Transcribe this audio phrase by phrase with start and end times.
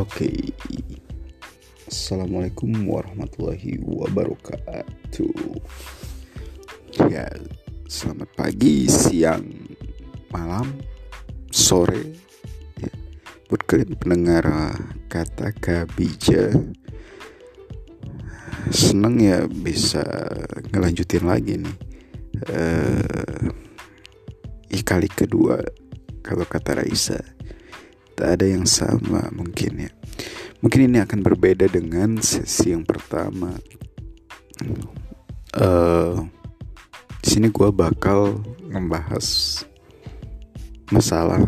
[0.00, 0.32] Oke.
[1.84, 5.60] Assalamualaikum warahmatullahi wabarakatuh.
[7.12, 7.28] Ya,
[7.84, 9.44] selamat pagi, siang,
[10.32, 10.72] malam,
[11.52, 12.16] sore.
[12.80, 12.88] Ya,
[13.52, 14.72] buat kalian pendengar
[15.12, 16.48] kata kabija.
[18.72, 20.00] Seneng ya bisa
[20.72, 21.76] ngelanjutin lagi nih.
[22.48, 23.52] Uh,
[24.80, 25.60] kali kedua
[26.24, 27.20] kalau kata Raisa
[28.20, 29.90] tak ada yang sama mungkin ya.
[30.60, 33.56] Mungkin ini akan berbeda dengan sesi yang pertama.
[35.56, 36.28] Uh,
[37.24, 39.64] di sini gue bakal membahas
[40.92, 41.40] masalah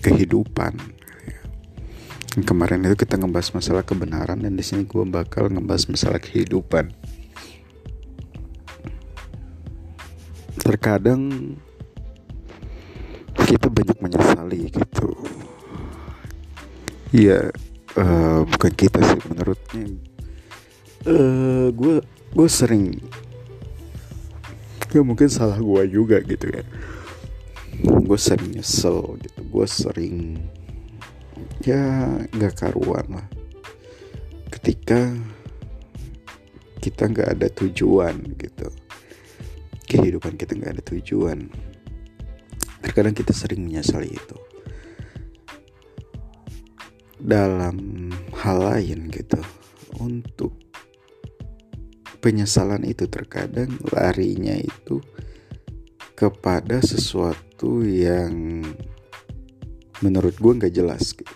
[0.00, 0.80] kehidupan.
[2.40, 6.88] Kemarin itu kita ngebahas masalah kebenaran dan di sini gue bakal ngebahas masalah kehidupan.
[10.56, 11.52] Terkadang
[13.46, 15.14] kita banyak menyesali gitu.
[17.14, 17.54] Iya
[17.94, 19.86] uh, bukan kita sih menurutnya.
[21.70, 22.02] Gue uh,
[22.34, 22.98] gue sering
[24.90, 26.66] ya mungkin salah gue juga gitu ya.
[27.86, 30.42] Gue sering nyesel gitu gue sering
[31.62, 33.26] ya nggak karuan lah.
[34.50, 35.14] Ketika
[36.82, 38.66] kita nggak ada tujuan gitu.
[39.86, 41.46] Kehidupan kita nggak ada tujuan
[42.86, 44.38] terkadang kita sering menyesali itu
[47.18, 49.42] dalam hal lain gitu
[49.98, 50.54] untuk
[52.22, 55.02] penyesalan itu terkadang larinya itu
[56.14, 58.62] kepada sesuatu yang
[60.00, 61.34] menurut gue nggak jelas gitu.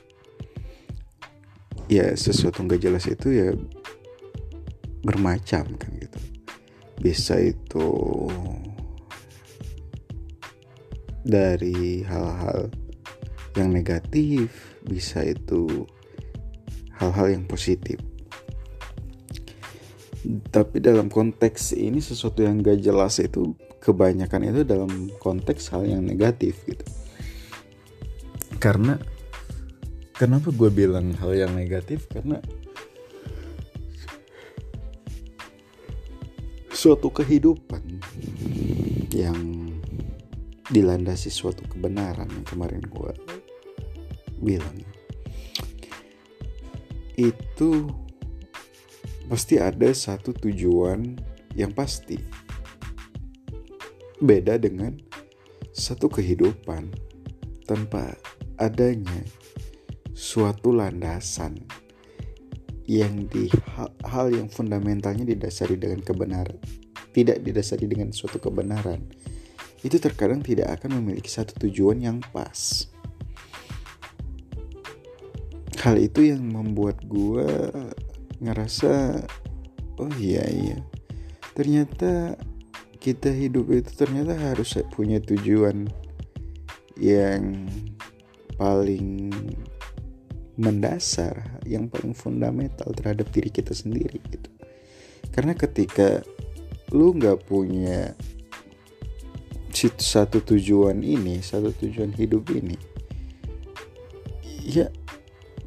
[1.91, 3.48] ya sesuatu nggak jelas itu ya
[5.03, 6.21] bermacam kan gitu
[7.01, 7.87] bisa itu
[11.24, 12.72] dari hal-hal
[13.58, 15.86] yang negatif bisa itu
[16.96, 17.98] hal-hal yang positif.
[20.53, 26.04] Tapi dalam konteks ini sesuatu yang gak jelas itu kebanyakan itu dalam konteks hal yang
[26.04, 26.84] negatif gitu.
[28.60, 29.00] Karena
[30.12, 32.04] kenapa gue bilang hal yang negatif?
[32.12, 32.36] Karena
[36.69, 38.00] suatu kehidupan
[39.16, 39.36] yang
[40.70, 43.12] dilandasi suatu kebenaran yang kemarin gue
[44.41, 44.78] bilang.
[47.19, 47.91] Itu
[49.28, 51.19] pasti ada satu tujuan
[51.59, 52.16] yang pasti.
[54.20, 54.97] Beda dengan
[55.75, 56.92] satu kehidupan
[57.64, 58.14] tanpa
[58.60, 59.25] adanya
[60.12, 61.56] suatu landasan
[62.84, 66.59] yang di hal, hal yang fundamentalnya didasari dengan kebenaran
[67.14, 69.06] tidak didasari dengan suatu kebenaran
[69.80, 72.88] itu terkadang tidak akan memiliki satu tujuan yang pas.
[75.80, 77.48] Hal itu yang membuat gue
[78.44, 79.24] ngerasa
[79.96, 80.78] oh iya iya.
[81.56, 82.36] Ternyata
[83.00, 85.88] kita hidup itu ternyata harus punya tujuan
[87.00, 87.64] yang
[88.60, 89.32] paling
[90.60, 94.52] mendasar yang paling fundamental terhadap diri kita sendiri gitu.
[95.32, 96.20] Karena ketika
[96.92, 98.12] lu nggak punya
[99.88, 102.76] satu tujuan ini satu tujuan hidup ini
[104.60, 104.92] ya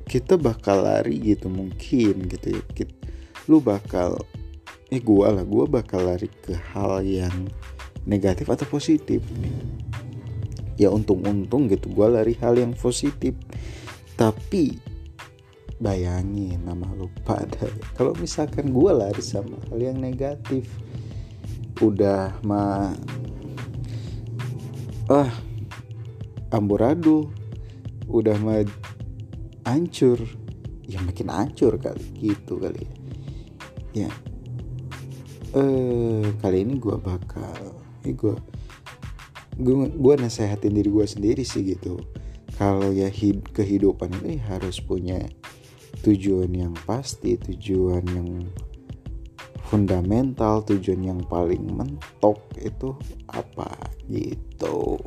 [0.06, 2.62] kita bakal lari gitu mungkin gitu ya.
[3.50, 4.22] Lu bakal
[4.94, 7.50] eh gua lah gua bakal lari ke hal yang
[8.06, 9.24] negatif atau positif
[10.78, 13.34] ya untung-untung gitu gua lari hal yang positif.
[14.13, 14.78] Tapi
[15.81, 20.69] bayangin nama lu pada kalau misalkan gue lari sama hal yang negatif
[21.84, 22.95] udah mah
[25.09, 25.31] ah
[26.53, 27.31] amburadul.
[28.08, 28.64] Udah mah
[29.68, 30.19] hancur.
[30.84, 32.94] Ya makin hancur kali gitu kali ya.
[34.06, 34.12] Ya.
[35.53, 38.36] Eh kali ini gue bakal ini gue
[39.53, 42.00] gue gue nasehatin diri gue sendiri sih gitu.
[42.54, 45.25] Kalau ya hid kehidupan ini harus punya
[46.04, 48.30] tujuan yang pasti tujuan yang
[49.72, 52.94] fundamental tujuan yang paling mentok itu
[53.31, 53.74] apa
[54.12, 55.00] gitu